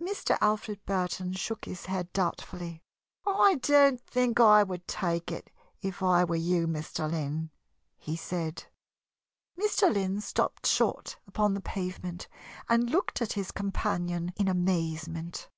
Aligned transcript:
Mr. 0.00 0.38
Alfred 0.40 0.86
Burton 0.86 1.32
shook 1.32 1.64
his 1.64 1.86
head 1.86 2.12
doubtfully. 2.12 2.80
"I 3.26 3.56
don't 3.56 4.00
think 4.06 4.38
I 4.38 4.62
would 4.62 4.86
take 4.86 5.32
it, 5.32 5.50
if 5.82 6.00
I 6.00 6.22
were 6.22 6.36
you, 6.36 6.68
Mr. 6.68 7.10
Lynn," 7.10 7.50
he 7.96 8.14
said. 8.14 8.66
Mr. 9.60 9.92
Lynn 9.92 10.20
stopped 10.20 10.68
short 10.68 11.18
upon 11.26 11.54
the 11.54 11.60
pavement 11.60 12.28
and 12.68 12.88
looked 12.88 13.20
at 13.20 13.32
his 13.32 13.50
companion 13.50 14.32
in 14.36 14.46
amazement. 14.46 15.48